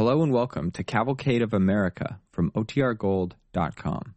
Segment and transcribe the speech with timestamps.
[0.00, 4.14] Hello and welcome to Cavalcade of America from OTRGold.com.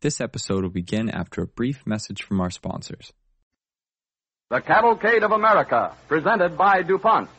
[0.00, 3.12] This episode will begin after a brief message from our sponsors.
[4.50, 7.30] The Cavalcade of America, presented by DuPont.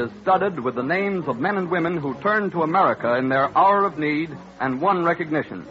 [0.00, 3.56] Is studded with the names of men and women who turned to America in their
[3.56, 5.66] hour of need and won recognition.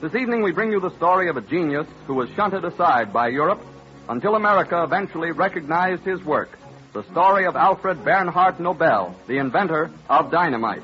[0.00, 3.28] This evening we bring you the story of a genius who was shunted aside by
[3.28, 3.60] Europe
[4.08, 6.48] until America eventually recognized his work.
[6.94, 10.82] The story of Alfred Bernhard Nobel, the inventor of dynamite.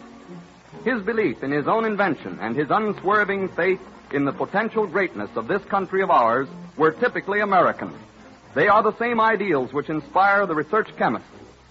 [0.85, 3.81] His belief in his own invention and his unswerving faith
[4.13, 7.93] in the potential greatness of this country of ours were typically American.
[8.55, 11.25] They are the same ideals which inspire the research chemist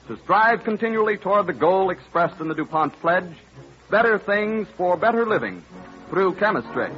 [0.08, 3.34] to strive continually toward the goal expressed in the DuPont pledge
[3.90, 5.64] better things for better living
[6.10, 6.90] through chemistry.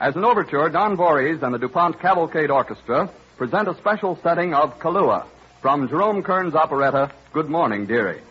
[0.00, 4.78] As an overture, Don Voorhees and the DuPont Cavalcade Orchestra present a special setting of
[4.78, 5.26] Kalua
[5.60, 8.22] from Jerome Kern's operetta, Good Morning, Dearie.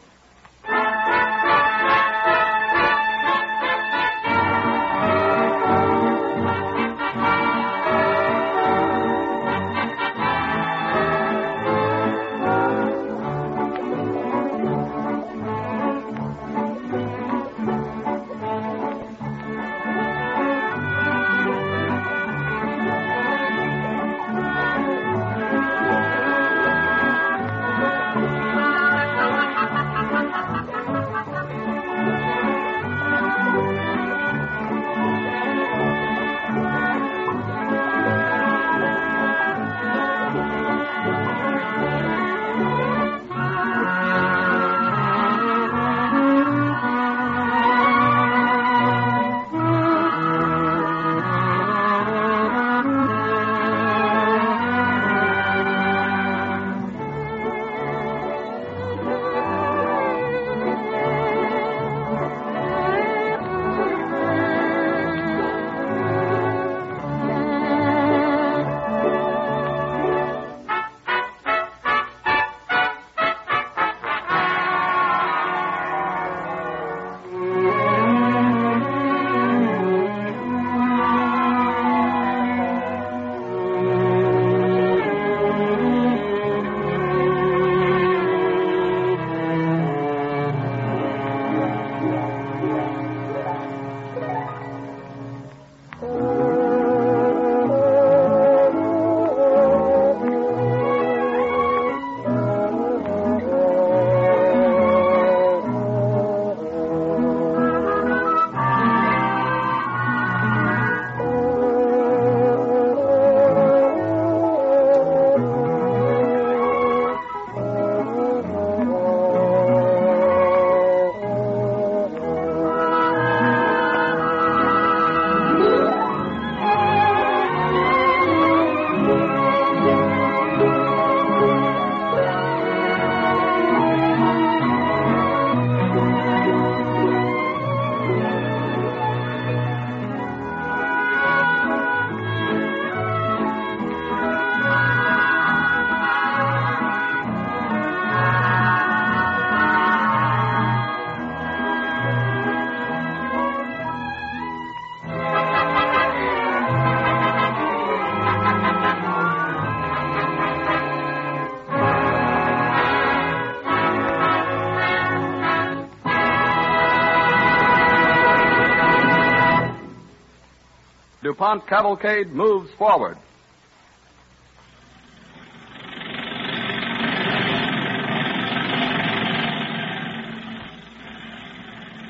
[171.48, 173.18] DuPont Cavalcade moves forward.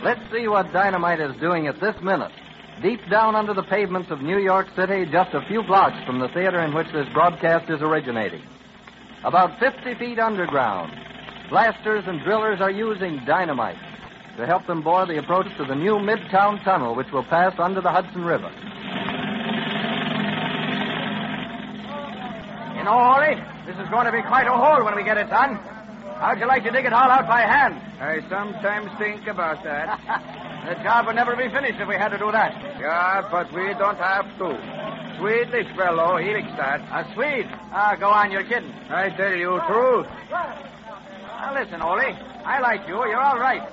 [0.04, 2.32] Let's see what dynamite is doing at this minute.
[2.82, 6.30] Deep down under the pavements of New York City, just a few blocks from the
[6.30, 8.42] theater in which this broadcast is originating.
[9.24, 10.92] About 50 feet underground,
[11.52, 13.78] blasters and drillers are using dynamite
[14.38, 17.82] to help them bore the approach to the new Midtown Tunnel, which will pass under
[17.82, 18.52] the Hudson River.
[22.88, 23.36] Know, Ollie,
[23.66, 25.56] this is going to be quite a hole when we get it done.
[26.24, 27.76] How'd you like to dig it all out by hand?
[28.00, 30.00] I sometimes think about that.
[30.66, 32.56] the job would never be finished if we had to do that.
[32.80, 34.56] Yeah, but we don't have to.
[35.20, 36.80] Swedish fellow, he likes that.
[36.80, 37.50] A Swede?
[37.76, 38.72] Ah, go on, you're kidding.
[38.88, 40.08] I tell you truth.
[40.32, 42.16] Now, listen, Ole.
[42.46, 43.04] I like you.
[43.04, 43.68] You're all right.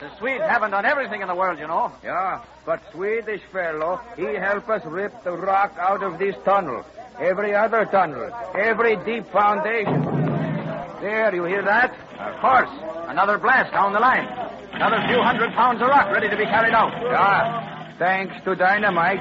[0.00, 1.92] The Swedes haven't done everything in the world, you know.
[2.02, 6.82] Yeah, but Swedish fellow, he help us rip the rock out of this tunnel.
[7.18, 8.30] Every other tunnel.
[8.54, 10.02] Every deep foundation.
[11.00, 11.90] There, you hear that?
[12.18, 12.70] Of course.
[13.08, 14.26] Another blast down the line.
[14.72, 16.92] Another few hundred pounds of rock ready to be carried out.
[17.02, 17.96] Yeah.
[17.98, 19.20] Thanks to dynamite.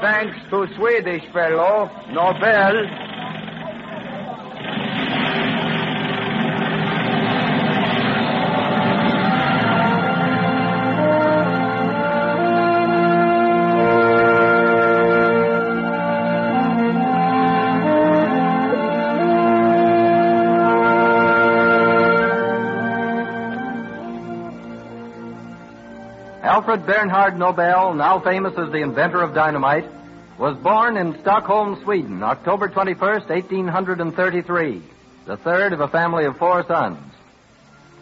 [0.00, 3.03] Thanks to Swedish fellow, Nobel.
[26.74, 29.88] Alfred Bernhard Nobel, now famous as the inventor of dynamite,
[30.40, 34.82] was born in Stockholm, Sweden, October 21st, 1833,
[35.24, 36.98] the third of a family of four sons.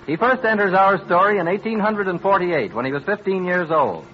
[0.07, 4.07] He first enters our story in 1848 when he was 15 years old.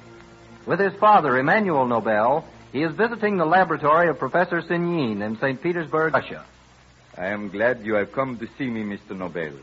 [0.67, 5.63] With his father, Immanuel Nobel, he is visiting the laboratory of Professor Zinin in St.
[5.63, 6.45] Petersburg, Russia.
[7.17, 9.17] I am glad you have come to see me, Mr.
[9.17, 9.55] Nobel.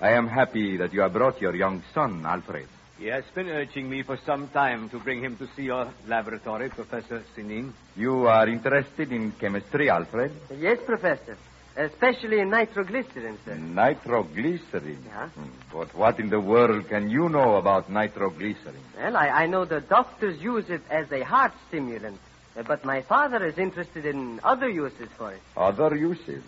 [0.00, 2.68] I am happy that you have brought your young son, Alfred.
[2.98, 6.68] He has been urging me for some time to bring him to see your laboratory,
[6.70, 7.72] Professor Zinin.
[7.96, 10.32] You are interested in chemistry, Alfred?
[10.58, 11.36] Yes, Professor.
[11.76, 13.56] Especially in nitroglycerin, sir.
[13.56, 15.02] Nitroglycerin?
[15.06, 15.28] Yeah.
[15.30, 18.78] Hmm, But what in the world can you know about nitroglycerin?
[18.96, 22.20] Well, I, I know the doctors use it as a heart stimulant,
[22.64, 25.40] but my father is interested in other uses for it.
[25.56, 26.44] Other uses?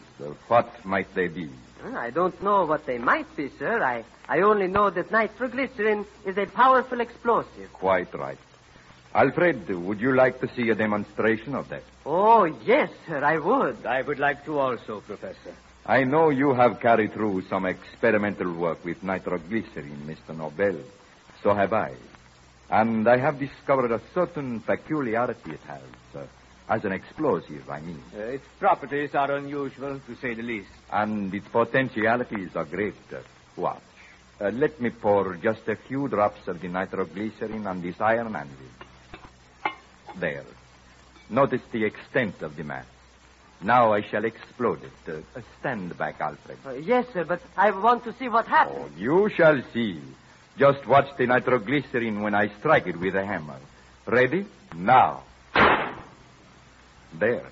[0.47, 1.51] What might they be?
[1.85, 3.83] I don't know what they might be, sir.
[3.83, 7.73] I, I only know that nitroglycerin is a powerful explosive.
[7.73, 8.39] Quite right.
[9.15, 11.83] Alfred, would you like to see a demonstration of that?
[12.05, 13.87] Oh, yes, sir, I would.
[13.87, 15.55] I would like to also, Professor.
[15.87, 20.37] I know you have carried through some experimental work with nitroglycerin, Mr.
[20.37, 20.77] Nobel.
[21.43, 21.95] So have I.
[22.69, 25.83] And I have discovered a certain peculiarity it has.
[26.15, 26.25] Uh,
[26.69, 28.03] as an explosive, I mean.
[28.17, 30.69] Uh, its properties are unusual, to say the least.
[30.91, 32.95] And its potentialities are great.
[33.57, 33.81] Watch.
[34.41, 38.67] Uh, let me pour just a few drops of the nitroglycerin on this iron anvil.
[40.19, 40.45] There.
[41.31, 42.87] Notice the extent of the mass.
[43.63, 45.25] Now I shall explode it.
[45.35, 46.59] Uh, stand back, Alfred.
[46.67, 48.93] Uh, yes, sir, but I want to see what happens.
[48.95, 50.01] Oh, you shall see.
[50.59, 53.59] Just watch the nitroglycerin when I strike it with a hammer.
[54.07, 54.47] Ready?
[54.75, 55.23] Now.
[57.19, 57.47] There.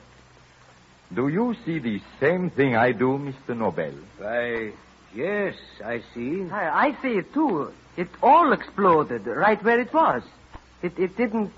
[1.15, 3.57] Do you see the same thing I do, Mr.
[3.57, 3.95] Nobel?
[4.19, 4.73] Why,
[5.15, 6.49] yes, I see.
[6.51, 7.73] I, I see it, too.
[7.97, 10.23] It all exploded right where it was.
[10.83, 11.53] It, it didn't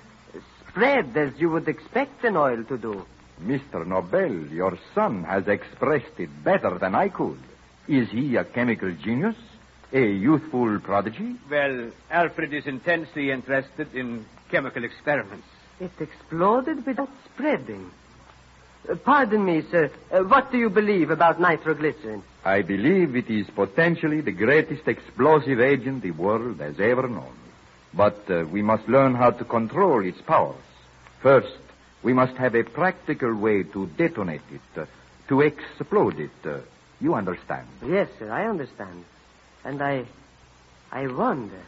[0.69, 3.07] spread as you would expect an oil to do.
[3.43, 3.87] Mr.
[3.87, 7.39] Nobel, your son has expressed it better than I could.
[7.89, 9.37] Is he a chemical genius?
[9.93, 11.37] A youthful prodigy?
[11.49, 15.47] Well, Alfred is intensely interested in chemical experiments.
[15.79, 17.91] It exploded without spreading.
[18.89, 19.91] Uh, pardon me, sir.
[20.11, 22.23] Uh, what do you believe about nitroglycerin?
[22.45, 27.35] I believe it is potentially the greatest explosive agent the world has ever known.
[27.93, 30.57] But uh, we must learn how to control its powers.
[31.21, 31.59] First,
[32.03, 34.87] we must have a practical way to detonate it, uh,
[35.29, 36.31] to explode it.
[36.45, 36.59] Uh,
[37.01, 37.67] you understand?
[37.85, 39.05] Yes, sir, I understand.
[39.65, 40.07] And I.
[40.93, 41.61] I wonder.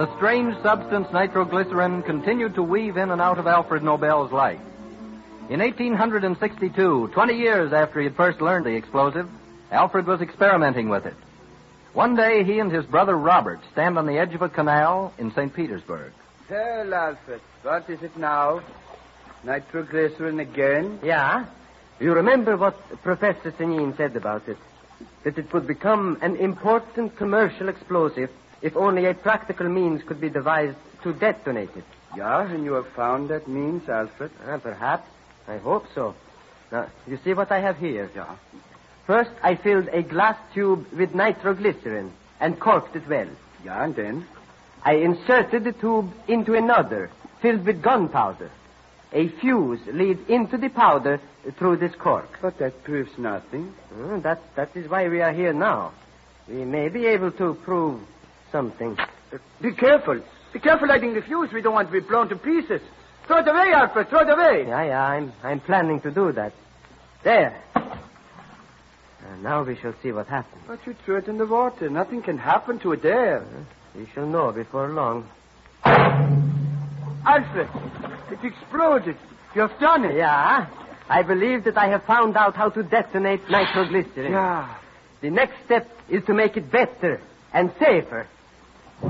[0.00, 4.58] The strange substance nitroglycerin continued to weave in and out of Alfred Nobel's life.
[5.50, 9.28] In 1862, 20 years after he had first learned the explosive,
[9.70, 11.16] Alfred was experimenting with it.
[11.92, 15.34] One day, he and his brother Robert stand on the edge of a canal in
[15.34, 15.52] St.
[15.52, 16.14] Petersburg.
[16.48, 18.62] Tell Alfred, what is it now?
[19.44, 20.98] Nitroglycerin again?
[21.02, 21.44] Yeah?
[21.98, 24.56] You remember what Professor Zinin said about it?
[25.24, 28.30] That it would become an important commercial explosive
[28.62, 31.84] if only a practical means could be devised to detonate it.
[32.16, 34.32] Yeah, and you have found that means, Alfred?
[34.46, 35.08] Ah, perhaps.
[35.46, 36.14] I hope so.
[36.70, 38.10] Now, you see what I have here?
[38.14, 38.36] Yeah.
[39.06, 43.28] First, I filled a glass tube with nitroglycerin and corked it well.
[43.64, 44.26] Yeah, and then?
[44.82, 47.10] I inserted the tube into another,
[47.42, 48.50] filled with gunpowder.
[49.12, 51.20] A fuse leads into the powder
[51.58, 52.38] through this cork.
[52.40, 53.74] But that proves nothing.
[53.92, 55.92] Hmm, that, that is why we are here now.
[56.48, 58.00] We may be able to prove
[58.50, 58.98] something.
[58.98, 60.20] Uh, be careful.
[60.52, 61.52] Be careful lighting the fuse.
[61.52, 62.80] We don't want to be blown to pieces.
[63.26, 64.08] Throw it away, Alfred.
[64.08, 64.66] Throw it away.
[64.66, 66.52] Yeah, yeah, I'm, I'm planning to do that.
[67.22, 67.62] There.
[67.74, 70.62] And now we shall see what happens.
[70.66, 71.88] But you threw it in the water.
[71.88, 73.42] Nothing can happen to it there.
[73.42, 73.46] Uh,
[73.94, 75.28] we shall know before long.
[75.84, 77.68] Alfred,
[78.30, 79.16] it exploded.
[79.54, 80.16] You have done it.
[80.16, 80.66] Yeah,
[81.08, 84.32] I believe that I have found out how to detonate nitroglycerin.
[84.32, 84.74] Yeah.
[85.20, 87.20] The next step is to make it better
[87.52, 88.26] and safer.
[89.02, 89.08] So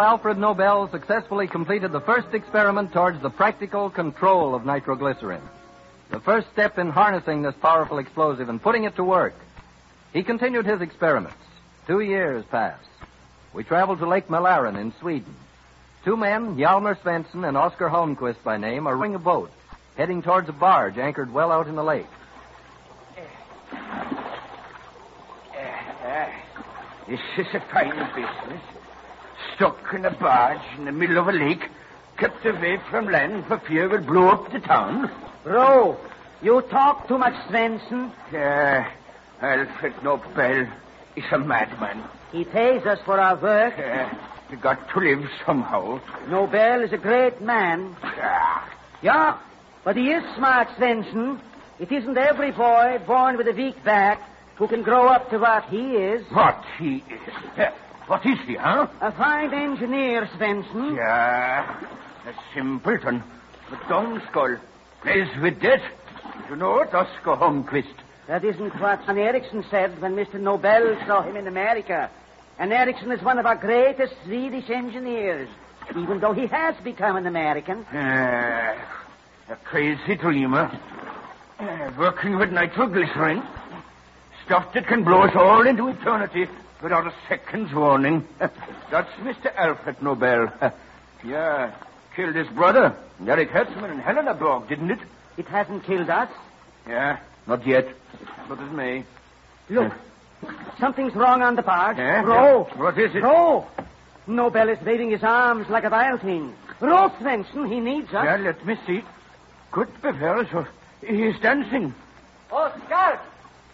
[0.00, 5.40] Alfred Nobel successfully completed the first experiment towards the practical control of nitroglycerin.
[6.10, 9.34] The first step in harnessing this powerful explosive and putting it to work.
[10.12, 11.36] He continued his experiments.
[11.86, 12.86] Two years passed.
[13.52, 15.34] We traveled to Lake Malaren in Sweden.
[16.04, 19.50] Two men, Hjalmar Svensson and Oscar Holmquist by name, are rowing a boat,
[19.96, 22.06] heading towards a barge anchored well out in the lake.
[27.08, 28.62] This is a fine business.
[29.54, 31.68] Stuck in a barge in the middle of a lake,
[32.16, 35.10] kept away from land for fear we'll blow up the town.
[35.42, 35.98] Bro,
[36.42, 38.12] you talk too much, Svensson.
[38.32, 38.88] Yeah,
[39.40, 40.68] Alfred Nobel
[41.16, 42.02] is a madman.
[42.32, 43.74] He pays us for our work.
[43.78, 44.12] Yeah,
[44.50, 46.00] we got to live somehow.
[46.28, 47.96] Nobel is a great man.
[48.02, 48.68] Yeah.
[49.02, 49.38] Yeah,
[49.84, 51.40] but he is smart, Svensson.
[51.78, 54.20] It isn't every boy born with a weak back
[54.56, 56.24] who can grow up to what he is.
[56.32, 57.34] What he is.
[57.58, 57.70] Uh,
[58.06, 58.86] what is he, huh?
[59.00, 60.96] A fine engineer, Svensson.
[60.96, 61.84] Yeah,
[62.26, 63.22] a simpleton.
[63.72, 64.56] A dumb skull.
[65.02, 65.82] Plays with death.
[66.48, 67.94] You know it, Oscar Holmquist.
[68.28, 70.40] That isn't what John Ericsson said when Mr.
[70.40, 72.10] Nobel saw him in America.
[72.58, 75.48] And Ericsson is one of our greatest Swedish engineers,
[75.96, 77.84] even though he has become an American.
[77.86, 78.78] Uh,
[79.48, 80.70] a crazy dreamer.
[81.58, 83.42] Uh, working with nitroglycerin.
[84.44, 86.46] Stuff that can blow us all into eternity
[86.82, 88.26] without a second's warning.
[88.38, 89.54] That's Mr.
[89.56, 90.52] Alfred Nobel.
[91.24, 91.74] yeah,
[92.14, 94.98] killed his brother, Eric Hertzman in Heleneborg, didn't it?
[95.36, 96.28] It hasn't killed us.
[96.88, 97.88] Yeah, not yet.
[98.48, 99.04] But it may.
[99.68, 99.92] Look,
[100.78, 101.98] something's wrong on the barge.
[101.98, 102.02] Eh?
[102.02, 102.22] Yeah?
[102.22, 102.64] Row.
[102.76, 103.22] What is it?
[103.22, 103.66] Row.
[104.26, 106.54] Nobel is waving his arms like a wild thing.
[106.80, 107.72] Row, Svensson.
[107.72, 108.24] He needs us.
[108.24, 109.02] Yeah, let me see.
[109.70, 110.66] Good bevel, so
[111.06, 111.94] he's dancing.
[112.50, 113.18] Oscar!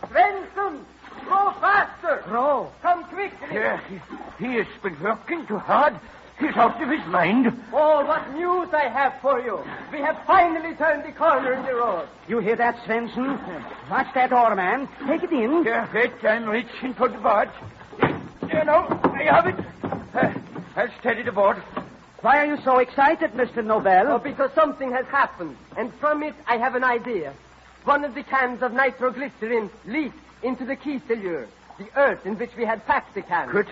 [0.02, 0.84] Svensson!
[1.28, 2.22] Go faster!
[2.28, 2.70] Row.
[2.82, 3.48] Come quickly!
[3.52, 5.94] Yeah, he, he has been working too hard.
[6.38, 7.46] He's out of his mind.
[7.72, 9.58] Oh, what news I have for you.
[9.90, 12.08] We have finally turned the corner in the road.
[12.28, 13.38] You hear that, Svensson?
[13.90, 14.88] Watch that oar, man.
[15.06, 15.64] Take it in.
[15.64, 17.48] Yeah, wait, I'm reaching for the barge.
[18.02, 19.56] You know, I have it.
[20.14, 20.32] Uh,
[20.76, 21.56] I'll steady the board.
[22.20, 23.64] Why are you so excited, Mr.
[23.64, 24.08] Nobel?
[24.08, 27.34] Oh, because something has happened, and from it I have an idea.
[27.84, 31.46] One of the cans of nitroglycerin leaked into the kieselguhr,
[31.78, 33.50] the earth in which we had packed the can.
[33.50, 33.68] Good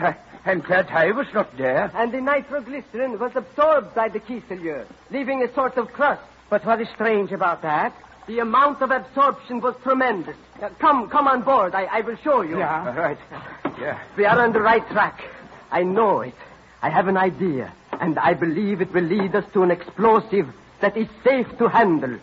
[0.00, 1.90] I, I'm glad I was not there.
[1.94, 6.22] And the nitroglycerin was absorbed by the kieselguhr, leaving a sort of crust.
[6.48, 7.94] But what is strange about that?
[8.26, 10.36] The amount of absorption was tremendous.
[10.60, 11.74] Uh, come, come on board.
[11.74, 12.58] I, I will show you.
[12.58, 12.86] Yeah.
[12.86, 13.18] All right.
[13.80, 14.00] Yeah.
[14.16, 15.22] We are on the right track.
[15.70, 16.34] I know it.
[16.82, 20.48] I have an idea, and I believe it will lead us to an explosive
[20.80, 22.18] that is safe to handle.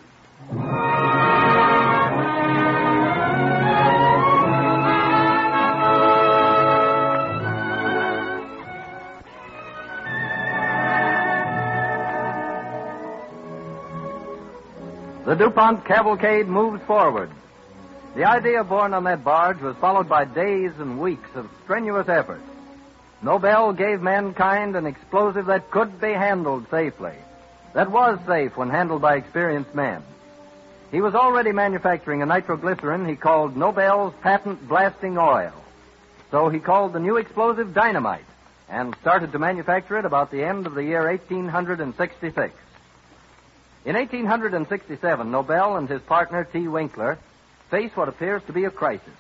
[15.25, 17.31] The DuPont cavalcade moved forward.
[18.15, 22.41] The idea born on that barge was followed by days and weeks of strenuous effort.
[23.23, 27.15] Nobel gave mankind an explosive that could be handled safely,
[27.73, 30.03] that was safe when handled by experienced men.
[30.91, 35.53] He was already manufacturing a nitroglycerin he called Nobel's patent blasting oil.
[36.29, 38.25] So he called the new explosive dynamite
[38.69, 42.53] and started to manufacture it about the end of the year 1866.
[43.85, 46.67] In 1867, Nobel and his partner T.
[46.67, 47.19] Winkler
[47.69, 49.13] face what appears to be a crisis.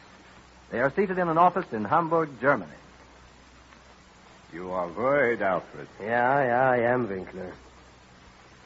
[0.71, 2.71] They are seated in an office in Hamburg, Germany.
[4.51, 5.87] You are worried, Alfred.
[6.01, 7.53] Yeah, yeah, I am, Winkler.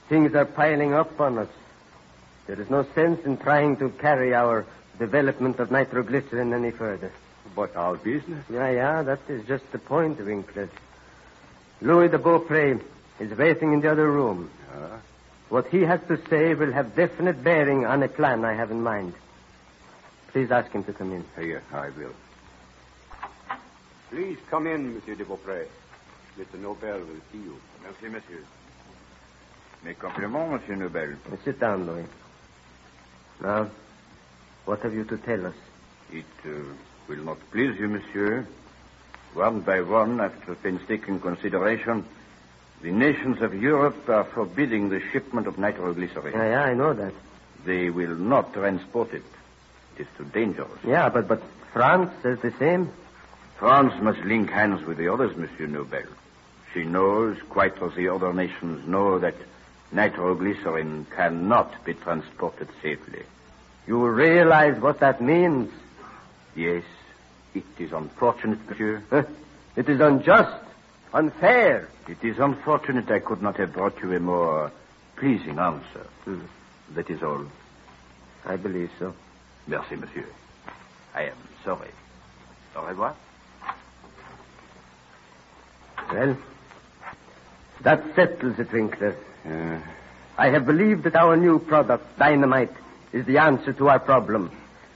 [0.07, 1.49] Things are piling up on us.
[2.47, 4.65] There is no sense in trying to carry our
[4.99, 7.11] development of nitroglycerin any further.
[7.55, 8.45] But our business?
[8.49, 10.69] Yeah, yeah, that is just the point, Winkler.
[11.81, 12.79] Louis de Beaupre
[13.19, 14.49] is waiting in the other room.
[14.73, 14.99] Yeah.
[15.49, 18.83] What he has to say will have definite bearing on a plan I have in
[18.83, 19.13] mind.
[20.31, 21.25] Please ask him to come in.
[21.35, 22.13] Here, I will.
[24.11, 25.65] Please come in, Monsieur de Beaupré.
[26.37, 26.59] Mr.
[26.59, 27.57] Nobel will see you.
[27.83, 28.43] Merci, monsieur.
[29.83, 31.15] Mes compliments, Monsieur Nobel.
[31.43, 32.05] Sit down, Louis.
[33.41, 33.69] Now,
[34.65, 35.55] what have you to tell us?
[36.11, 36.49] It uh,
[37.07, 38.47] will not please you, monsieur.
[39.33, 42.05] One by one, after painstaking consideration,
[42.81, 46.33] the nations of Europe are forbidding the shipment of nitroglycerin.
[46.33, 47.13] Yeah, yeah, I know that.
[47.65, 49.23] They will not transport it.
[49.97, 50.79] It is too dangerous.
[50.85, 51.41] Yeah, but, but
[51.73, 52.89] France says the same.
[53.57, 56.07] France must link hands with the others, Monsieur Nobel.
[56.73, 59.35] She knows, quite as the other nations know, that
[59.91, 63.23] nitroglycerin cannot be transported safely.
[63.87, 65.71] You realize what that means?
[66.55, 66.83] Yes,
[67.53, 69.03] it is unfortunate, monsieur.
[69.75, 70.63] It is unjust,
[71.13, 71.89] unfair.
[72.07, 74.71] It is unfortunate I could not have brought you a more
[75.15, 76.07] pleasing answer.
[76.25, 76.41] Hmm.
[76.95, 77.45] That is all.
[78.45, 79.13] I believe so.
[79.67, 80.25] Merci, monsieur.
[81.13, 81.91] I am sorry.
[82.75, 83.15] Au revoir.
[86.11, 86.37] Well,
[87.81, 89.15] that settles it, Winkler.
[89.45, 89.79] Uh,
[90.37, 92.71] I have believed that our new product, dynamite,
[93.13, 94.51] is the answer to our problem.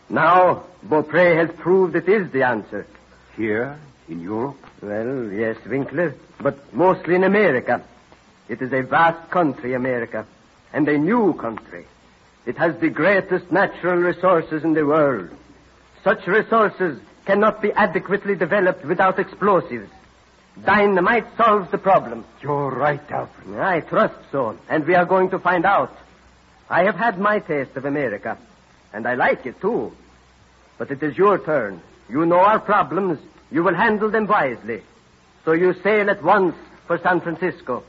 [0.09, 2.87] Now, Beaupre has proved it is the answer.
[3.35, 4.57] Here, in Europe?
[4.81, 7.83] Well, yes, Winkler, but mostly in America.
[8.49, 10.25] It is a vast country, America,
[10.73, 11.85] and a new country.
[12.45, 15.29] It has the greatest natural resources in the world.
[16.03, 19.89] Such resources cannot be adequately developed without explosives.
[20.61, 22.25] Dynamite solves the problem.
[22.41, 23.59] You're right, Alfred.
[23.59, 25.97] I trust so, and we are going to find out.
[26.69, 28.37] I have had my taste of America,
[28.93, 29.93] and I like it too.
[30.77, 31.81] But it is your turn.
[32.09, 33.19] You know our problems.
[33.53, 34.81] You will handle them wisely.
[35.45, 36.55] So you sail at once
[36.87, 37.83] for San Francisco.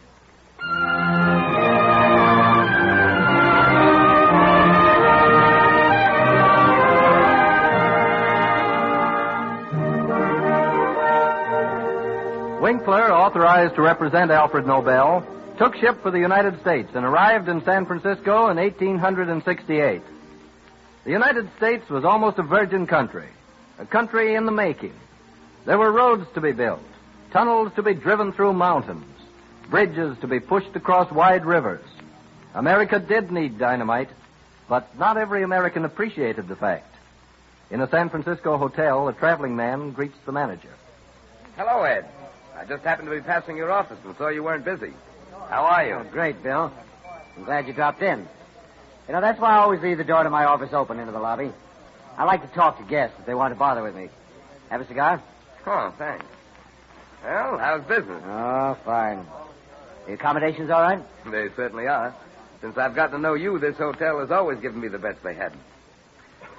[12.60, 17.64] Winkler, authorized to represent Alfred Nobel, took ship for the United States and arrived in
[17.64, 20.02] San Francisco in 1868.
[21.04, 23.28] The United States was almost a virgin country,
[23.78, 24.92] a country in the making.
[25.64, 26.82] There were roads to be built,
[27.32, 29.06] tunnels to be driven through mountains,
[29.70, 31.84] bridges to be pushed across wide rivers.
[32.54, 34.10] America did need dynamite,
[34.68, 36.94] but not every American appreciated the fact.
[37.70, 40.68] In a San Francisco hotel, a traveling man greets the manager.
[41.56, 42.06] Hello, Ed.
[42.56, 44.92] I just happened to be passing your office and saw you weren't busy.
[45.48, 45.94] How are you?
[45.94, 46.72] Oh, great, Bill.
[47.36, 48.28] I'm glad you dropped in.
[49.08, 51.18] You know, that's why I always leave the door to my office open into the
[51.18, 51.50] lobby.
[52.16, 54.08] I like to talk to guests if they want to bother with me.
[54.70, 55.22] Have a cigar?
[55.66, 56.24] Oh, thanks.
[57.22, 58.22] Well, how's business?
[58.26, 59.24] Oh, fine.
[60.06, 61.00] The accommodations all right?
[61.24, 62.14] They certainly are.
[62.60, 65.34] Since I've gotten to know you, this hotel has always given me the best they
[65.34, 65.52] had.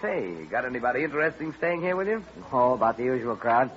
[0.01, 2.23] Say, got anybody interesting staying here with you?
[2.51, 3.69] Oh, about the usual crowd.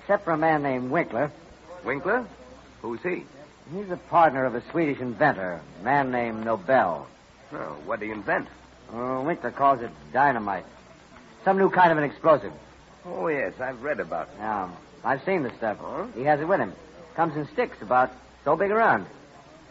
[0.00, 1.32] Except for a man named Winkler.
[1.84, 2.26] Winkler?
[2.82, 3.24] Who's he?
[3.74, 7.06] He's a partner of a Swedish inventor, a man named Nobel.
[7.52, 8.46] Oh, what did he invent?
[8.92, 10.64] Oh, Winkler calls it dynamite.
[11.44, 12.52] Some new kind of an explosive.
[13.06, 14.34] Oh, yes, I've read about it.
[14.38, 14.68] Yeah,
[15.04, 15.78] I've seen the stuff.
[16.14, 16.72] He has it with him.
[17.14, 18.10] Comes in sticks about
[18.44, 19.06] so big around.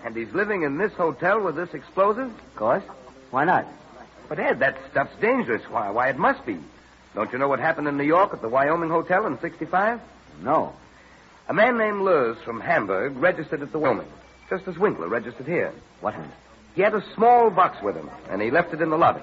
[0.04, 2.30] And he's living in this hotel with this explosive?
[2.30, 2.84] Of course.
[3.32, 3.66] Why not?
[4.30, 5.62] But, Ed, that stuff's dangerous.
[5.70, 6.58] Why, why, it must be.
[7.14, 10.00] Don't you know what happened in New York at the Wyoming Hotel in 65?
[10.42, 10.74] No.
[11.48, 14.08] A man named Lurs from Hamburg registered at the Wyoming,
[14.50, 15.72] just as Winkler registered here.
[16.02, 16.34] What happened?
[16.76, 19.22] He had a small box with him, and he left it in the lobby.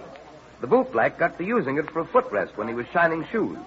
[0.60, 3.58] The bootblack got to using it for a footrest when he was shining shoes.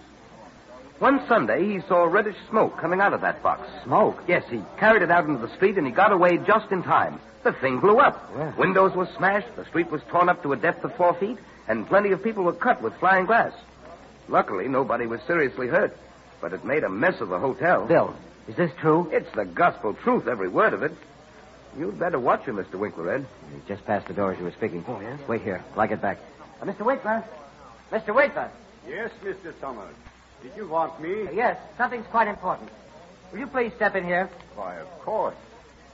[1.00, 3.68] One Sunday, he saw reddish smoke coming out of that box.
[3.84, 4.24] Smoke?
[4.28, 7.20] Yes, he carried it out into the street, and he got away just in time.
[7.44, 8.32] The thing blew up.
[8.36, 8.56] Yeah.
[8.56, 11.86] Windows were smashed, the street was torn up to a depth of four feet, and
[11.88, 13.54] plenty of people were cut with flying glass.
[14.30, 15.96] Luckily, nobody was seriously hurt,
[16.42, 17.86] but it made a mess of the hotel.
[17.86, 18.16] Bill,
[18.48, 19.10] is this true?
[19.12, 20.94] It's the gospel truth, every word of it.
[21.78, 22.76] You'd better watch him, Mr.
[22.76, 23.26] Winkler, Ed.
[23.54, 24.86] He just passed the door as you were speaking.
[24.88, 25.20] Oh, yes?
[25.28, 25.62] Wait here.
[25.76, 26.20] I'll get back.
[26.62, 26.86] Uh, Mr.
[26.86, 27.24] Winkler?
[27.92, 28.16] Mr.
[28.16, 28.50] Winkler?
[28.88, 29.54] Yes, Mr.
[29.60, 29.94] Summers.
[30.46, 31.28] Did you want me?
[31.28, 32.70] Uh, yes, something's quite important.
[33.32, 34.30] Will you please step in here?
[34.56, 35.34] Why, of course.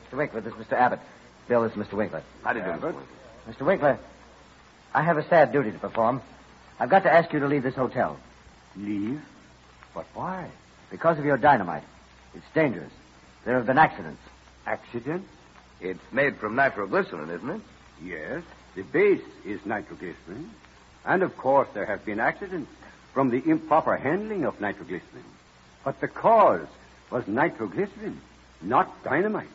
[0.09, 0.17] Mr.
[0.17, 0.73] Winkler, this is Mr.
[0.73, 0.99] Abbott.
[1.47, 1.93] Bill, this is Mr.
[1.93, 2.21] Winkler.
[2.43, 2.95] How do you do, Abbott?
[3.47, 3.55] Mr.
[3.55, 3.65] Mr.
[3.65, 3.97] Winkler,
[4.93, 6.21] I have a sad duty to perform.
[6.81, 8.19] I've got to ask you to leave this hotel.
[8.75, 9.21] Leave?
[9.93, 10.49] But why?
[10.89, 11.83] Because of your dynamite.
[12.35, 12.91] It's dangerous.
[13.45, 14.21] There have been accidents.
[14.65, 15.25] Accident?
[15.79, 17.61] It's made from nitroglycerin, isn't it?
[18.03, 18.43] Yes.
[18.75, 20.51] The base is nitroglycerin.
[21.05, 22.69] And of course, there have been accidents
[23.13, 25.23] from the improper handling of nitroglycerin.
[25.83, 26.67] But the cause
[27.09, 28.19] was nitroglycerin,
[28.61, 29.49] not dynamite.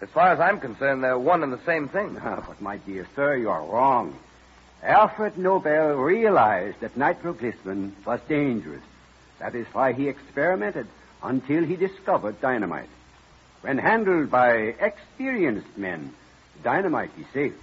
[0.00, 2.18] As far as I'm concerned, they're one and the same thing.
[2.24, 4.16] Ah, but my dear sir, you are wrong.
[4.82, 8.82] Alfred Nobel realized that nitroglycerin was dangerous.
[9.38, 10.86] That is why he experimented
[11.22, 12.88] until he discovered dynamite.
[13.60, 16.12] When handled by experienced men,
[16.64, 17.54] dynamite is safe.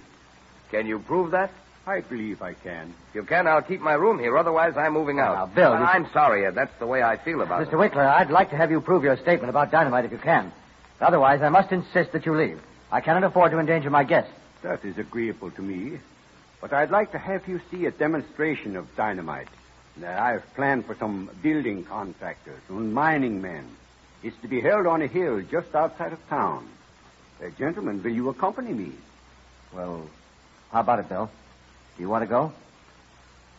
[0.70, 1.50] Can you prove that?
[1.86, 2.94] I believe I can.
[3.08, 4.36] If you can, I'll keep my room here.
[4.36, 5.34] Otherwise, I'm moving out.
[5.34, 6.54] Now, Bill, But you- I'm sorry, Ed.
[6.54, 7.70] That's the way I feel about it.
[7.70, 7.78] Mr.
[7.78, 10.52] Winkler, I'd like to have you prove your statement about dynamite if you can.
[11.00, 12.60] Otherwise, I must insist that you leave.
[12.92, 14.32] I cannot afford to endanger my guests.
[14.62, 16.00] That is agreeable to me.
[16.60, 19.48] But I'd like to have you see a demonstration of dynamite
[19.96, 23.66] that I've planned for some building contractors and mining men.
[24.22, 26.68] It's to be held on a hill just outside of town.
[27.42, 28.92] Uh, gentlemen, will you accompany me?
[29.72, 30.06] Well,
[30.70, 31.30] how about it, Bill?
[32.00, 32.50] Do you want to go?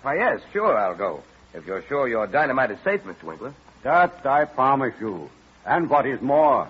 [0.01, 1.21] Why, yes, sure, I'll go.
[1.53, 3.21] If you're sure your dynamite is safe, Mr.
[3.25, 3.53] Winkler.
[3.83, 5.29] That I promise you.
[5.63, 6.67] And what is more,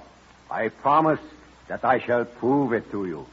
[0.50, 1.22] I promise
[1.70, 3.26] that I shall prove it to you.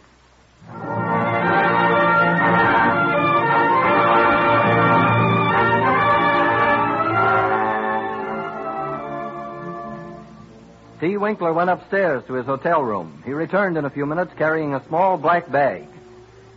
[11.01, 11.17] T.
[11.17, 13.21] Winkler went upstairs to his hotel room.
[13.27, 15.89] He returned in a few minutes carrying a small black bag.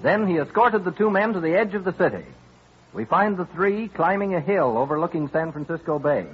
[0.02, 2.26] Then he escorted the two men to the edge of the city.
[2.94, 6.28] We find the three climbing a hill overlooking San Francisco Bay.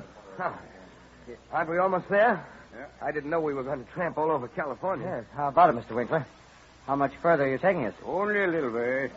[1.52, 2.46] Aren't we almost there?
[3.02, 5.06] I didn't know we were going to tramp all over California.
[5.06, 5.26] Yes.
[5.36, 5.96] How about it, Mr.
[5.96, 6.26] Winkler?
[6.86, 7.94] How much further are you taking us?
[8.06, 9.10] Only a little way.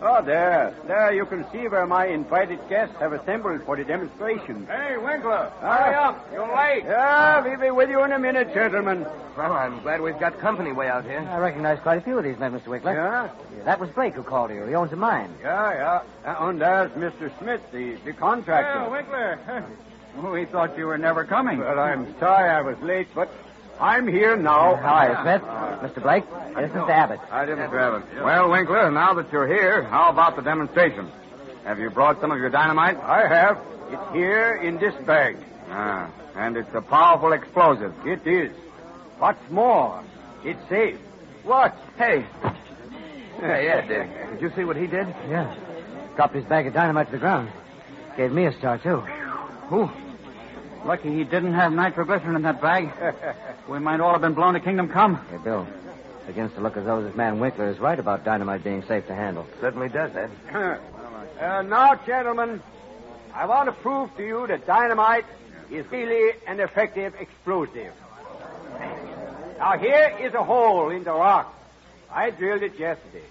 [0.00, 0.72] Oh, there.
[0.86, 4.64] There you can see where my invited guests have assembled for the demonstration.
[4.66, 6.28] Hey, Winkler, hurry up.
[6.32, 6.84] You're late.
[6.84, 9.04] Yeah, we'll be with you in a minute, gentlemen.
[9.36, 11.20] Well, I'm glad we've got company way out here.
[11.20, 12.68] I recognize quite a few of these men, Mr.
[12.68, 12.94] Winkler.
[12.94, 13.28] Yeah?
[13.64, 14.64] That was Blake who called you.
[14.66, 15.34] He owns a mine.
[15.42, 16.32] Yeah, yeah.
[16.32, 17.36] Uh, and there's Mr.
[17.40, 18.82] Smith, the, the contractor.
[18.82, 19.64] Well, Winkler,
[20.32, 21.58] we thought you were never coming.
[21.58, 23.28] Well, I'm sorry I was late, but
[23.80, 24.76] I'm here now.
[24.76, 25.42] How are you, Smith?
[25.92, 26.02] Mr.
[26.02, 26.24] Blake?
[26.56, 26.90] This is Mr.
[26.90, 27.20] Abbott.
[27.30, 28.02] I didn't grab.
[28.22, 31.08] Well, Winkler, now that you're here, how about the demonstration?
[31.64, 32.96] Have you brought some of your dynamite?
[32.98, 33.58] I have.
[33.90, 35.36] It's here in this bag.
[35.70, 37.94] Ah, and it's a powerful explosive.
[38.04, 38.50] It is.
[39.18, 40.02] What's more,
[40.44, 40.98] it's safe.
[41.44, 41.76] What?
[41.96, 42.26] Hey.
[43.40, 45.06] Hey, Ed, uh, did you see what he did?
[45.30, 45.54] Yeah.
[46.16, 47.52] Dropped his bag of dynamite to the ground.
[48.16, 48.96] Gave me a start, too.
[49.68, 49.88] Who?
[50.84, 52.90] Lucky he didn't have nitroglycerin in that bag.
[53.68, 55.16] we might all have been blown to kingdom come.
[55.30, 55.66] Hey, Bill.
[56.26, 59.14] Begins to look as though this man Winkler is right about dynamite being safe to
[59.14, 59.46] handle.
[59.60, 60.30] Certainly does, Ed.
[61.40, 62.62] uh, now, gentlemen,
[63.34, 65.24] I want to prove to you that dynamite
[65.70, 67.92] is really an effective explosive.
[69.58, 71.54] Now, here is a hole in the rock.
[72.10, 73.24] I drilled it yesterday.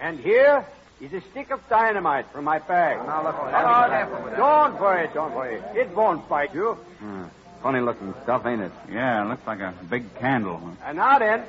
[0.00, 0.66] And here
[1.00, 2.98] is a stick of dynamite from my bag.
[3.06, 5.60] Now, look, Oh, don't worry, don't worry.
[5.74, 6.72] It won't bite you.
[6.98, 7.24] Hmm.
[7.62, 8.72] Funny looking stuff, ain't it?
[8.90, 10.60] Yeah, it looks like a big candle.
[10.84, 11.44] And now then,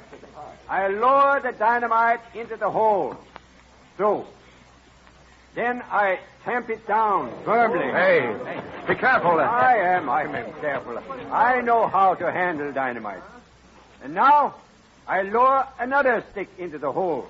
[0.68, 3.16] I lower the dynamite into the hole.
[3.98, 4.28] So.
[5.56, 7.86] Then I tamp it down firmly.
[7.86, 8.32] Hey,
[8.88, 9.40] be careful.
[9.40, 11.00] I am, I am careful.
[11.32, 13.24] I know how to handle dynamite.
[14.04, 14.54] And now
[15.08, 17.28] I lower another stick into the hole.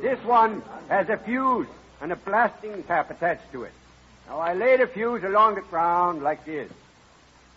[0.00, 1.66] This one has a fuse
[2.00, 3.72] and a blasting cap attached to it.
[4.26, 6.70] Now I lay the fuse along the ground like this.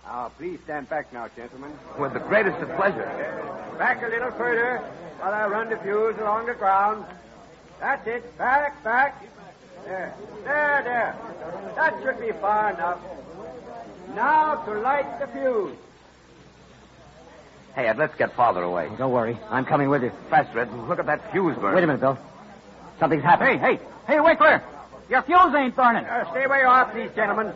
[0.05, 1.71] Now please stand back now, gentlemen.
[1.97, 3.05] With the greatest of pleasure.
[3.77, 4.77] Back a little further
[5.19, 7.05] while I run the fuse along the ground.
[7.79, 8.37] That's it.
[8.37, 9.23] Back, back.
[9.85, 10.13] There.
[10.43, 11.15] There, there.
[11.75, 12.99] That should be far enough.
[14.15, 15.77] Now to light the fuse.
[17.75, 18.89] Hey, Ed, let's get farther away.
[18.97, 19.37] Don't worry.
[19.49, 20.11] I'm coming with you.
[20.29, 20.71] Faster, Ed.
[20.87, 21.73] Look at that fuse burn.
[21.73, 22.17] Wait a minute, Bill.
[23.03, 23.59] Something's happened.
[23.59, 24.63] Hey, hey, hey, Winkler!
[25.09, 26.05] Your fuse ain't burning.
[26.05, 27.51] Uh, stay where you are, please, gentlemen.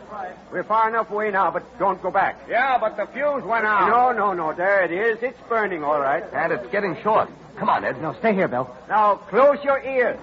[0.52, 2.38] We're far enough away now, but don't go back.
[2.50, 3.88] Yeah, but the fuse went out.
[3.88, 4.52] No, no, no.
[4.54, 5.22] There it is.
[5.22, 6.22] It's burning, all right.
[6.34, 7.30] And it's getting short.
[7.56, 7.98] Come on, Ed.
[8.02, 8.68] No, stay here, Bill.
[8.90, 10.18] Now close your ears.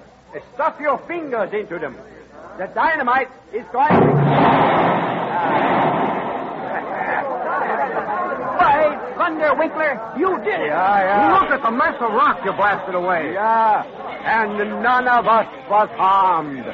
[0.54, 1.98] Stuff your fingers into them.
[2.60, 4.06] The dynamite is going to.
[8.60, 10.68] By thunder, Winkler, you did it.
[10.68, 11.40] Yeah, yeah.
[11.42, 13.34] Look at the mess of rock you blasted away.
[13.34, 13.84] Yeah,
[14.26, 16.66] and none of us was harmed.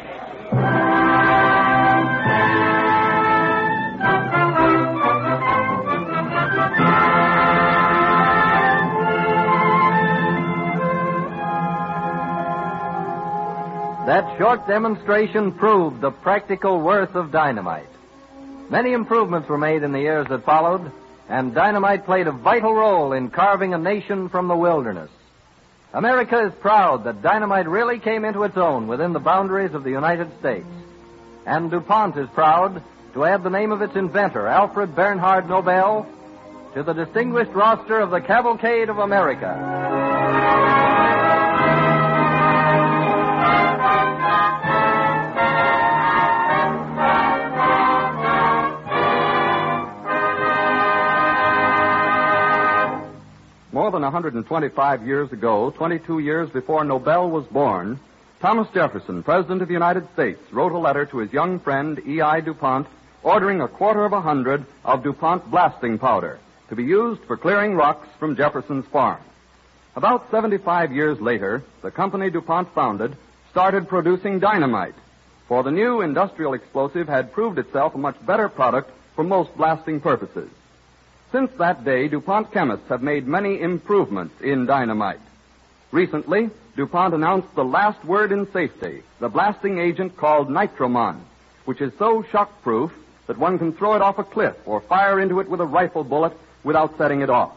[14.08, 17.88] That short demonstration proved the practical worth of dynamite.
[18.70, 20.92] Many improvements were made in the years that followed,
[21.28, 25.10] and dynamite played a vital role in carving a nation from the wilderness.
[25.94, 29.90] America is proud that dynamite really came into its own within the boundaries of the
[29.90, 30.68] United States.
[31.46, 32.82] And DuPont is proud
[33.14, 36.08] to add the name of its inventor, Alfred Bernhard Nobel,
[36.76, 40.01] to the distinguished roster of the Cavalcade of America.
[54.12, 57.98] 125 years ago, 22 years before Nobel was born,
[58.42, 62.42] Thomas Jefferson, President of the United States, wrote a letter to his young friend E.I.
[62.42, 62.88] DuPont
[63.24, 67.76] ordering a quarter of a hundred of DuPont blasting powder to be used for clearing
[67.76, 69.22] rocks from Jefferson's farm.
[69.96, 73.16] About 75 years later, the company DuPont founded
[73.50, 74.96] started producing dynamite,
[75.48, 80.02] for the new industrial explosive had proved itself a much better product for most blasting
[80.02, 80.50] purposes.
[81.32, 85.22] Since that day, DuPont chemists have made many improvements in dynamite.
[85.92, 91.20] Recently, DuPont announced the last word in safety, the blasting agent called Nitramon,
[91.64, 92.92] which is so shockproof
[93.28, 96.04] that one can throw it off a cliff or fire into it with a rifle
[96.04, 96.34] bullet
[96.66, 97.54] without setting it off.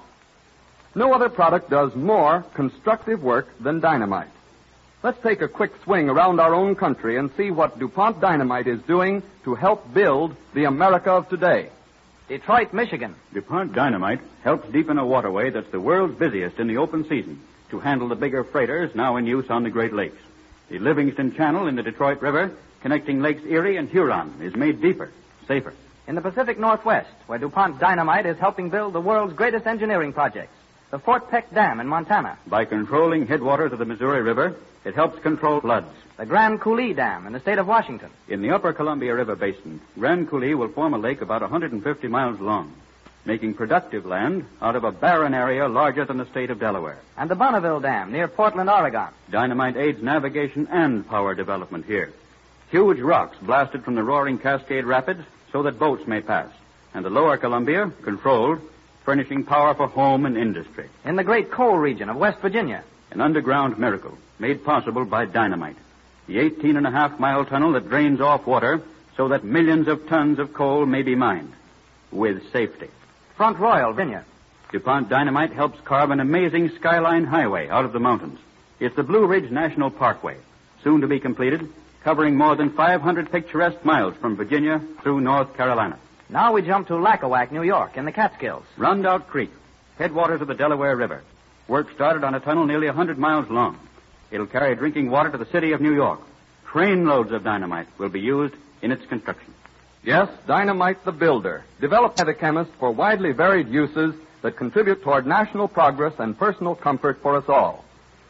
[0.94, 4.28] No other product does more constructive work than dynamite.
[5.02, 8.80] Let's take a quick swing around our own country and see what DuPont Dynamite is
[8.82, 11.70] doing to help build the America of today.
[12.28, 13.14] Detroit, Michigan.
[13.34, 17.78] DuPont Dynamite helps deepen a waterway that's the world's busiest in the open season to
[17.80, 20.16] handle the bigger freighters now in use on the Great Lakes.
[20.70, 25.10] The Livingston Channel in the Detroit River, connecting Lakes Erie and Huron, is made deeper,
[25.46, 25.74] safer.
[26.08, 30.54] In the Pacific Northwest, where DuPont Dynamite is helping build the world's greatest engineering projects,
[30.94, 32.38] the Fort Peck Dam in Montana.
[32.46, 34.54] By controlling headwaters of the Missouri River,
[34.84, 35.88] it helps control floods.
[36.18, 38.10] The Grand Coulee Dam in the state of Washington.
[38.28, 42.38] In the upper Columbia River basin, Grand Coulee will form a lake about 150 miles
[42.38, 42.72] long,
[43.24, 47.00] making productive land out of a barren area larger than the state of Delaware.
[47.16, 49.08] And the Bonneville Dam near Portland, Oregon.
[49.32, 52.12] Dynamite aids navigation and power development here.
[52.70, 56.52] Huge rocks blasted from the roaring Cascade Rapids so that boats may pass.
[56.94, 58.60] And the lower Columbia, controlled,
[59.04, 60.88] furnishing power for home and industry.
[61.04, 62.82] In the great coal region of West Virginia.
[63.10, 65.76] An underground miracle made possible by dynamite.
[66.26, 68.82] The 18 and a half mile tunnel that drains off water
[69.16, 71.52] so that millions of tons of coal may be mined
[72.10, 72.88] with safety.
[73.36, 74.24] Front Royal, Virginia.
[74.72, 78.40] DuPont Dynamite helps carve an amazing skyline highway out of the mountains.
[78.80, 80.36] It's the Blue Ridge National Parkway,
[80.82, 81.68] soon to be completed,
[82.02, 85.98] covering more than 500 picturesque miles from Virginia through North Carolina.
[86.28, 88.64] Now we jump to Lackawack, New York, in the Catskills.
[88.78, 89.50] Rondout Creek,
[89.98, 91.22] headwaters of the Delaware River.
[91.68, 93.78] Work started on a tunnel nearly 100 miles long.
[94.30, 96.20] It'll carry drinking water to the city of New York.
[96.66, 99.52] Trainloads of dynamite will be used in its construction.
[100.02, 105.26] Yes, Dynamite the Builder, developed by the chemist for widely varied uses that contribute toward
[105.26, 107.84] national progress and personal comfort for us all.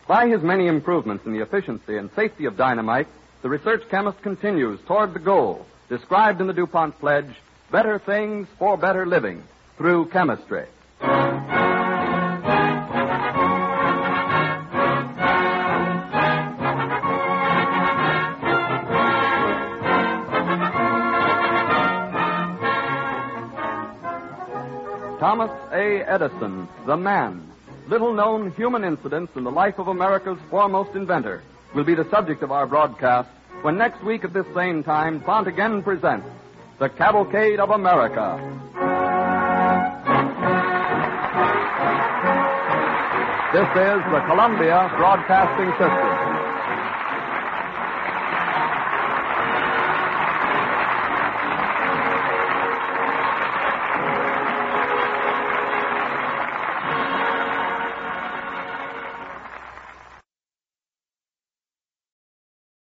[0.07, 3.09] By his many improvements in the efficiency and safety of dynamite,
[3.43, 7.35] the research chemist continues toward the goal described in the DuPont pledge
[7.71, 9.43] better things for better living
[9.77, 10.67] through chemistry.
[25.19, 26.03] Thomas A.
[26.03, 27.51] Edison, the man.
[27.89, 31.43] Little known human incidents in the life of America's foremost inventor
[31.75, 33.29] will be the subject of our broadcast
[33.63, 36.27] when next week at this same time, Font again presents
[36.81, 38.35] The Cavalcade of America.
[43.53, 46.34] This is the Columbia Broadcasting System.